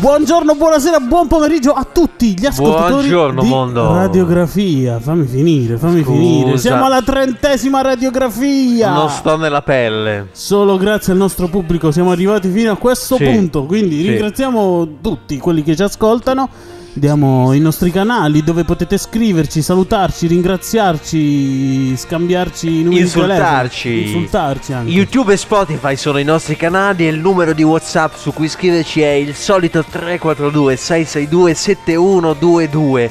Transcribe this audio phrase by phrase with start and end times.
[0.00, 3.92] buongiorno, buonasera, buon pomeriggio a tutti gli ascoltatori Buongiorno, di mondo.
[3.94, 4.98] Radiografia.
[4.98, 6.16] Fammi finire, fammi Scusa.
[6.16, 6.58] finire.
[6.58, 8.92] Siamo alla trentesima radiografia.
[8.92, 10.28] Non sto nella pelle.
[10.32, 13.24] Solo grazie al nostro pubblico siamo arrivati fino a questo Sì.
[13.24, 13.64] punto.
[13.64, 14.08] Quindi Sì.
[14.08, 16.48] ringraziamo tutti quelli che ci ascoltano.
[16.92, 23.88] Diamo i nostri canali dove potete scriverci, salutarci, ringraziarci, scambiarci i numeri di Insultarci.
[23.88, 24.06] telefono.
[24.18, 24.90] Insultarci anche.
[24.90, 29.02] YouTube e Spotify sono i nostri canali e il numero di WhatsApp su cui scriverci
[29.02, 33.10] è il solito 342 662 7122.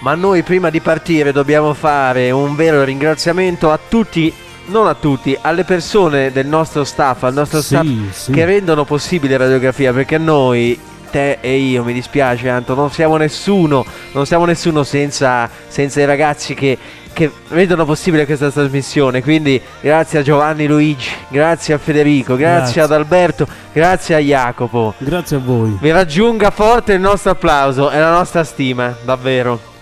[0.00, 4.32] Ma noi prima di partire dobbiamo fare un vero ringraziamento a tutti,
[4.66, 8.30] non a tutti, alle persone del nostro staff, al nostro Sì, staff sì.
[8.30, 10.78] che rendono possibile radiografia perché noi
[11.10, 16.04] te e io mi dispiace Anto non siamo nessuno non siamo nessuno senza, senza i
[16.04, 16.76] ragazzi che,
[17.12, 22.80] che rendono possibile questa trasmissione quindi grazie a Giovanni Luigi grazie a Federico grazie, Grazie.
[22.82, 25.76] ad Alberto grazie a Jacopo Grazie a voi.
[25.80, 29.74] vi raggiunga forte il nostro applauso e la nostra stima davvero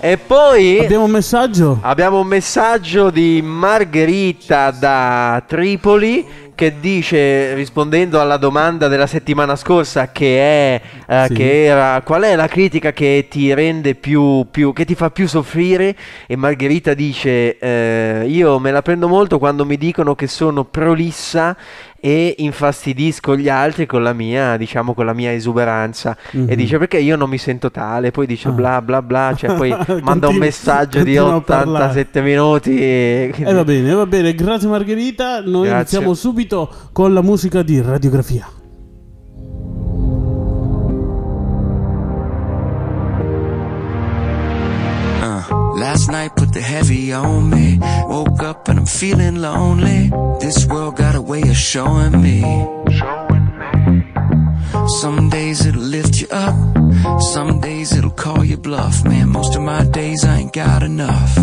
[0.00, 1.78] e poi Abbiamo un messaggio?
[1.80, 10.10] Abbiamo un messaggio di Margherita da Tripoli che dice, rispondendo alla domanda della settimana scorsa,
[10.12, 11.34] che è eh, Sì.
[11.34, 15.26] che era qual è la critica che ti rende più, più che ti fa più
[15.28, 15.94] soffrire?
[16.26, 21.56] E Margherita dice: eh, Io me la prendo molto quando mi dicono che sono prolissa
[22.04, 26.14] e infastidisco gli altri con la mia, diciamo, con la mia esuberanza.
[26.32, 26.50] Mhm.
[26.50, 28.52] E dice perché io non mi sento tale, poi dice Ah.
[28.52, 31.84] bla bla bla, cioè poi manda un messaggio di continua a parlare.
[31.84, 32.78] 87 minuti.
[32.78, 33.32] E...
[33.38, 35.40] E va bene, va bene, grazie Margherita.
[35.40, 35.96] Noi Grazie.
[35.98, 36.43] iniziamo subito
[36.92, 38.46] con la musica di radiografia.
[45.22, 47.78] Uh, last night put the heavy on me.
[48.06, 50.10] Woke up and I'm feeling lonely.
[50.40, 52.42] This world got a way of showing me.
[55.00, 56.54] Some days it'll lift you up.
[57.32, 59.04] Some days it'll call you bluff.
[59.04, 61.36] Man, most of my days I ain't got enough.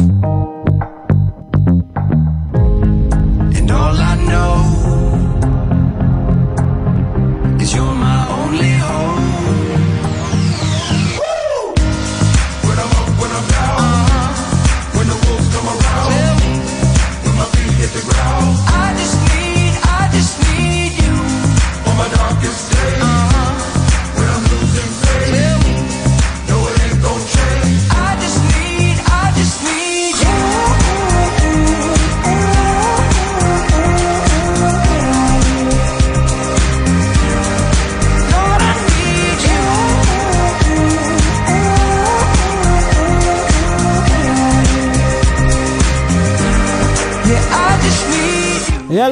[17.94, 18.61] The ground.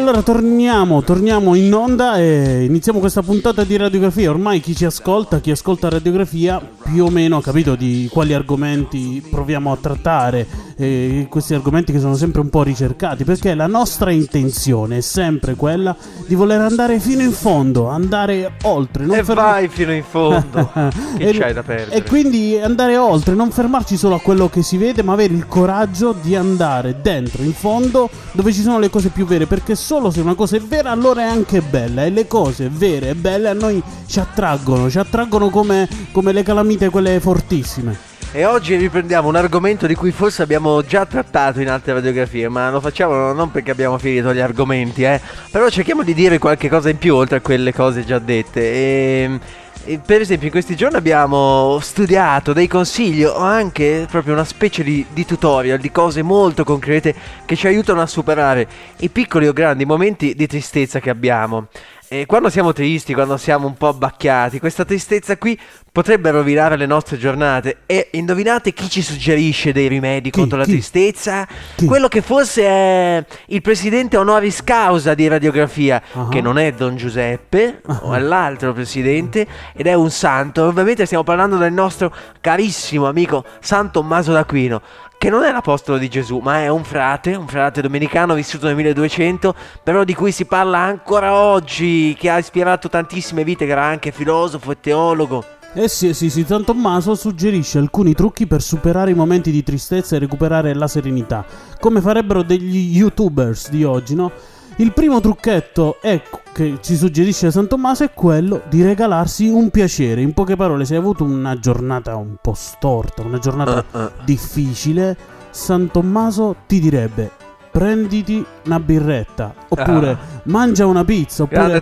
[0.10, 4.32] Allora torniamo, torniamo in onda e iniziamo questa puntata di radiografia.
[4.32, 9.24] Ormai chi ci ascolta, chi ascolta radiografia, più o meno ha capito di quali argomenti
[9.30, 10.68] proviamo a trattare.
[10.80, 15.56] eh, questi argomenti che sono sempre un po' ricercati, perché la nostra intenzione è sempre
[15.56, 15.94] quella
[16.26, 19.04] di voler andare fino in fondo, andare oltre.
[19.06, 20.72] Non E ferma- vai fino in fondo.
[21.18, 21.98] che E- c'hai da perdere?
[21.98, 25.48] E quindi andare oltre, non fermarci solo a quello che si vede, ma avere il
[25.48, 29.48] coraggio di andare dentro, in fondo, dove ci sono le cose più vere.
[29.48, 32.06] Perché solo se una cosa è vera, allora è anche bella.
[32.06, 36.44] E le cose vere e belle a noi ci attraggono, ci attraggono come, come le
[36.44, 38.08] calamite, quelle fortissime.
[38.32, 42.70] E oggi riprendiamo un argomento di cui forse abbiamo già trattato in altre radiografie, ma
[42.70, 45.20] lo facciamo non perché abbiamo finito gli argomenti, eh.
[45.52, 48.62] Però cerchiamo di dire qualche cosa in più oltre a quelle cose già dette.
[48.62, 49.69] E, e
[50.06, 55.06] per esempio in questi giorni abbiamo studiato dei consigli o anche proprio una specie di,
[55.12, 57.16] di tutorial di cose molto concrete
[57.46, 58.68] che ci aiutano a superare
[58.98, 61.68] i piccoli o grandi momenti di tristezza che abbiamo.
[62.12, 65.58] E quando siamo tristi, quando siamo un po' abbacchiati, questa tristezza qui
[65.92, 67.78] potrebbe rovinare le nostre giornate.
[67.86, 70.40] E indovinate chi ci suggerisce dei rimedi Chi?
[70.40, 70.72] contro la Chi?
[70.72, 71.48] tristezza?
[71.76, 71.86] Chi?
[71.86, 76.28] Quello che forse è il presidente honoris causa di radiografia, Ah.
[76.30, 79.46] che non è Don Giuseppe, o è l'altro presidente,
[79.76, 80.66] ed è un santo.
[80.66, 84.82] Ovviamente stiamo parlando del nostro carissimo amico San Tommaso d'Aquino.
[85.20, 88.76] Che non è l'apostolo di Gesù, ma è un frate, un frate domenicano vissuto nel
[88.78, 89.54] 1200,
[89.84, 94.12] però di cui si parla ancora oggi, che ha ispirato tantissime vite, che era anche
[94.14, 95.44] filosofo e teologo.
[95.74, 100.16] Eh sì, sì, sì, San Tommaso suggerisce alcuni trucchi per superare i momenti di tristezza
[100.16, 101.46] e recuperare la serenità,
[101.80, 104.32] come farebbero degli youtubers di oggi, no?
[104.78, 106.22] Il primo trucchetto è,
[106.54, 110.22] che ci suggerisce San Tommaso è quello di regalarsi un piacere.
[110.22, 114.10] In poche parole, se hai avuto una giornata un po' storta, una giornata Uh, uh.
[114.26, 115.16] difficile,
[115.52, 117.32] San Tommaso ti direbbe
[117.72, 120.18] prenditi una birretta, oppure Ah.
[120.44, 121.80] mangia una pizza, oppure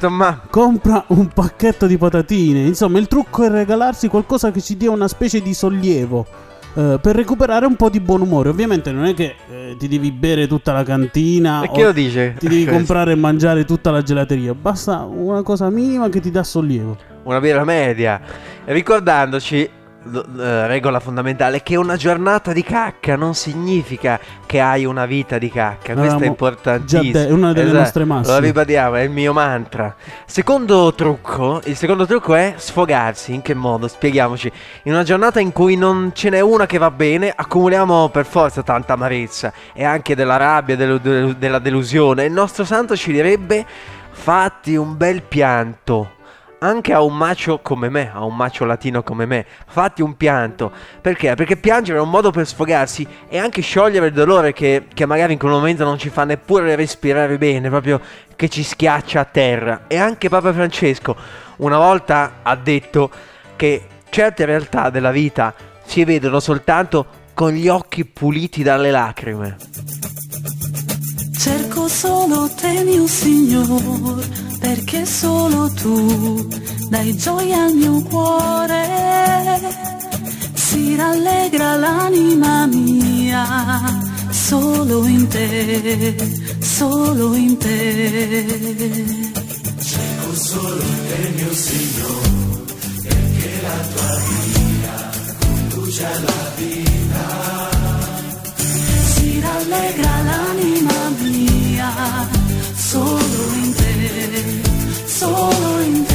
[0.49, 2.61] compra un pacchetto di patatine.
[2.65, 6.25] Insomma, il trucco è regalarsi qualcosa che ci dia una specie di sollievo.
[6.75, 8.49] eh, per recuperare un po' di buon umore.
[8.49, 11.63] Ovviamente non è che eh, ti devi bere tutta la cantina.
[11.63, 12.35] E o chi lo dice?
[12.37, 14.53] Ti devi comprare e mangiare tutta la gelateria.
[14.53, 16.95] Basta una cosa minima che ti dà sollievo.
[17.23, 18.21] Una birra media.
[18.65, 19.67] Ricordandoci,
[20.67, 25.93] regola fondamentale, che una giornata di cacca non significa che hai una vita di cacca.
[25.93, 27.01] Questo è Avevamo importantissimo.
[27.03, 28.33] già de- è una delle Esatto, nostre massime.
[28.39, 29.95] Lo ribadiamo, è il mio mantra.
[30.25, 33.33] Secondo trucco, il secondo trucco è sfogarsi.
[33.33, 33.87] In che modo?
[33.87, 34.51] Spieghiamoci.
[34.83, 38.63] In una giornata in cui non ce n'è una che va bene, accumuliamo per forza
[38.63, 42.25] tanta amarezza e anche della rabbia, delu- delu- della delusione.
[42.25, 43.65] Il nostro santo ci direbbe:
[44.11, 46.11] fatti un bel pianto.
[46.59, 50.71] Anche a un macio come me, a un macio latino come me, fatti un pianto.
[51.01, 51.35] Perché?
[51.35, 55.33] Perché piangere è un modo per sfogarsi e anche sciogliere il dolore che, che magari
[55.33, 58.01] in quel momento non ci fa neppure respirare bene, proprio
[58.35, 59.81] che ci schiaccia a terra.
[59.87, 61.15] E anche Papa Francesco
[61.57, 63.09] una volta ha detto
[63.55, 65.53] che certe realtà della vita
[65.85, 69.57] si vedono soltanto con gli occhi puliti dalle lacrime.
[71.37, 74.23] Cerco solo te, mio Signor,
[74.59, 76.47] perché solo tu
[76.89, 78.85] dai gioia al mio cuore.
[80.53, 83.45] Si rallegra l'anima mia,
[84.29, 86.15] solo in te,
[86.59, 89.25] solo in te.
[99.17, 101.91] si rallegra l'anima mia,
[102.75, 103.86] solo in te,
[105.05, 106.05] solo in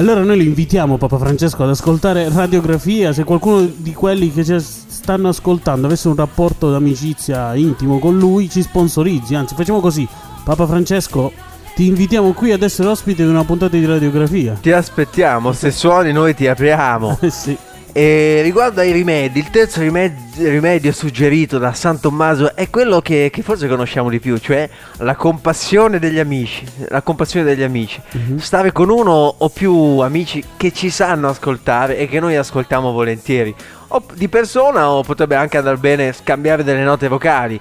[0.00, 3.12] allora noi li invitiamo, Papa Francesco, ad ascoltare Radiografia.
[3.12, 8.48] Se qualcuno di quelli che ci stanno ascoltando avesse un rapporto d'amicizia intimo con lui,
[8.48, 9.34] ci sponsorizzi.
[9.34, 10.08] Anzi, facciamo così.
[10.42, 11.30] Papa Francesco,
[11.74, 14.56] ti invitiamo qui ad essere ospite di una puntata di Radiografia.
[14.58, 17.18] Ti aspettiamo, se suoni noi ti apriamo.
[17.28, 17.58] Sì.
[17.92, 23.30] E riguardo ai rimedi, il terzo rimed- rimedio suggerito da San Tommaso è quello che,
[23.32, 26.64] che forse conosciamo di più, cioè la compassione degli amici.
[26.88, 28.00] La compassione degli amici.
[28.12, 28.38] Mhm.
[28.38, 33.52] Stare con uno o più amici che ci sanno ascoltare e che noi ascoltiamo volentieri.
[33.88, 37.60] O di persona o potrebbe anche andare bene scambiare delle note vocali.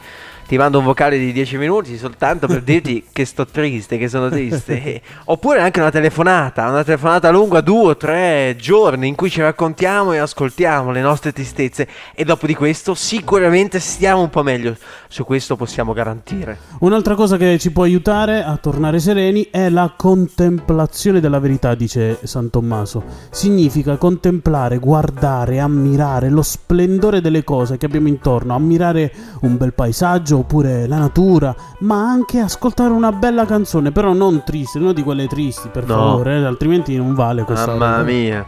[0.49, 4.29] Ti mando un vocale di 10 minuti soltanto per dirti che sto triste, che sono
[4.29, 4.99] triste.
[5.25, 10.11] Oppure anche una telefonata, una telefonata lunga, due o tre giorni in cui ci raccontiamo
[10.11, 11.87] e ascoltiamo le nostre tristezze.
[12.15, 14.75] E dopo di questo sicuramente stiamo un po' meglio.
[15.07, 16.57] Su questo possiamo garantire.
[16.79, 22.17] Un'altra cosa che ci può aiutare a tornare sereni è la contemplazione della verità, dice
[22.23, 23.03] San Tommaso.
[23.29, 30.37] Significa contemplare, guardare, ammirare lo splendore delle cose che abbiamo intorno, ammirare un bel paesaggio
[30.39, 35.27] oppure la natura, ma anche ascoltare una bella canzone, però non triste, non di quelle
[35.27, 35.95] tristi, per No.
[35.95, 38.03] favore, eh, altrimenti non vale questa Mamma roba.
[38.03, 38.45] mia.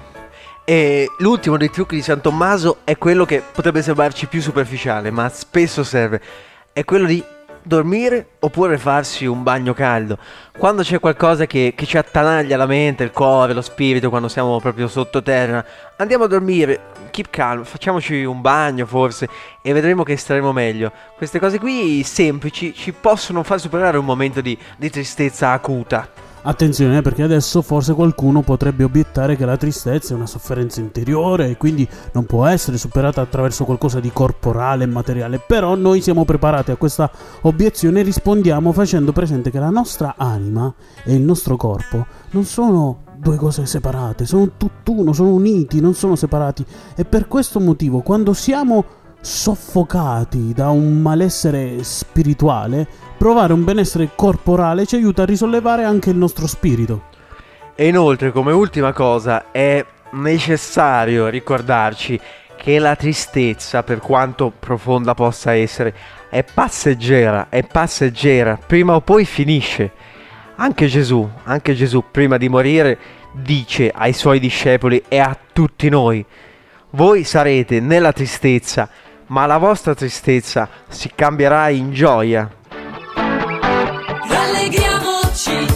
[0.63, 5.27] E l'ultimo dei trucchi di San Tommaso è quello che potrebbe sembrarci più superficiale, ma
[5.29, 6.21] spesso serve.
[6.71, 7.21] È quello di
[7.63, 10.18] dormire oppure farsi un bagno caldo.
[10.58, 14.60] Quando c'è qualcosa che, che ci attanaglia la mente, il cuore, lo spirito, quando siamo
[14.60, 15.63] proprio sottoterra,
[15.98, 16.80] andiamo a dormire,
[17.12, 19.27] keep calm, facciamoci un bagno forse
[19.62, 20.91] e vedremo che staremo meglio.
[21.15, 26.30] Queste cose qui semplici ci possono far superare un momento di, di tristezza acuta.
[26.43, 31.50] Attenzione eh, perché adesso forse qualcuno potrebbe obiettare che la tristezza è una sofferenza interiore
[31.50, 36.25] e quindi non può essere superata attraverso qualcosa di corporale e materiale, però noi siamo
[36.25, 41.57] preparati a questa obiezione e rispondiamo facendo presente che la nostra anima e il nostro
[41.57, 46.65] corpo non sono due cose separate, sono tutt'uno, sono uniti, non sono separati.
[46.95, 48.83] E per questo motivo quando siamo
[49.22, 52.88] soffocati da un malessere spirituale,
[53.18, 57.04] provare un benessere corporale ci aiuta a risollevare anche il nostro spirito.
[57.75, 62.20] E inoltre, come ultima cosa, è necessario ricordarci
[62.58, 65.96] che la tristezza, per quanto profonda possa essere,
[66.30, 69.92] è passeggera, è passeggera, prima o poi finisce.
[70.58, 72.98] Anche Gesù, anche Gesù, prima di morire,
[73.32, 76.24] dice ai suoi discepoli e a tutti noi,
[76.92, 78.90] voi sarete nella tristezza,
[79.31, 82.50] ma la vostra tristezza si cambierà in gioia.
[84.27, 85.67] Rallegriamoci,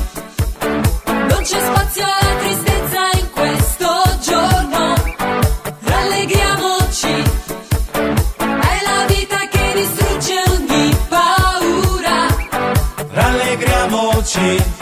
[1.08, 3.88] non c'è spazio alla tristezza in questo
[4.22, 4.94] giorno.
[5.84, 7.24] Rallegriamoci,
[8.38, 12.28] è la vita che distrugge ogni paura.
[13.12, 14.75] Rallegriamoci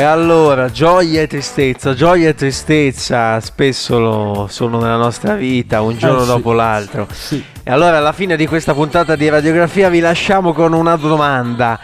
[0.00, 5.98] E allora, gioia e tristezza, gioia e tristezza spesso lo sono nella nostra vita, un
[5.98, 6.26] giorno sì.
[6.26, 7.06] dopo l'altro.
[7.12, 7.44] Sì.
[7.62, 11.78] E allora alla fine di questa puntata di radiografia vi lasciamo con una domanda.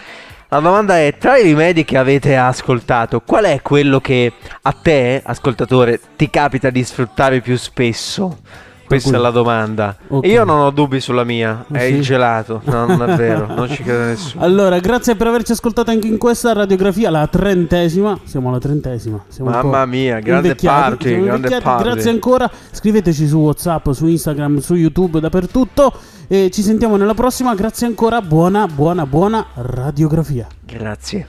[0.49, 4.33] La domanda è, tra i rimedi che avete ascoltato, qual è quello che
[4.63, 8.39] a te, ascoltatore, ti capita di sfruttare più spesso?
[8.87, 9.23] Questa è Tranquillo.
[9.23, 9.97] la domanda.
[10.09, 10.25] Ok.
[10.25, 11.95] E io non ho dubbi sulla mia, Ah, è sì?
[11.95, 12.61] il gelato.
[12.65, 14.45] No, non è vero, non ci crede nessuno.
[14.45, 18.19] Allora, grazie per averci ascoltato anche in questa radiografia, la trentesima.
[18.25, 19.23] Siamo alla trentesima.
[19.29, 21.21] Siamo Mamma mia, grande party.
[21.23, 22.51] Grazie ancora.
[22.71, 25.93] Scriveteci su WhatsApp, su Instagram, su YouTube, dappertutto.
[26.29, 27.55] E ci sentiamo nella prossima.
[27.55, 28.21] Grazie ancora.
[28.21, 30.47] Buona, buona, buona radiografia.
[30.65, 31.27] Grazie.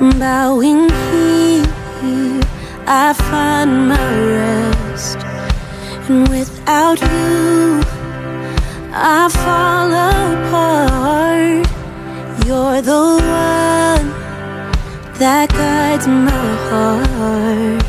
[0.00, 2.40] Bowing here,
[2.86, 5.18] I find my rest.
[6.08, 7.82] And without you,
[8.92, 11.66] I fall apart.
[12.46, 14.08] You're the one
[15.18, 17.84] that guides my heart.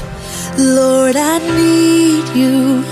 [0.57, 2.88] Lord, I need you.